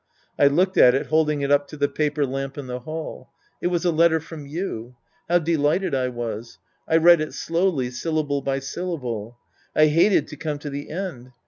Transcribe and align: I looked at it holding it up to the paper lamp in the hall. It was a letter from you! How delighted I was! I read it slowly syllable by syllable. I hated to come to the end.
I 0.39 0.47
looked 0.47 0.79
at 0.79 0.95
it 0.95 1.05
holding 1.05 1.41
it 1.41 1.51
up 1.51 1.67
to 1.67 1.77
the 1.77 1.87
paper 1.87 2.25
lamp 2.25 2.57
in 2.57 2.65
the 2.65 2.79
hall. 2.79 3.29
It 3.61 3.67
was 3.67 3.85
a 3.85 3.91
letter 3.91 4.19
from 4.19 4.47
you! 4.47 4.95
How 5.29 5.37
delighted 5.37 5.93
I 5.93 6.07
was! 6.07 6.57
I 6.87 6.97
read 6.97 7.21
it 7.21 7.35
slowly 7.35 7.91
syllable 7.91 8.41
by 8.41 8.61
syllable. 8.61 9.37
I 9.75 9.85
hated 9.89 10.27
to 10.29 10.35
come 10.37 10.57
to 10.57 10.71
the 10.71 10.89
end. 10.89 11.33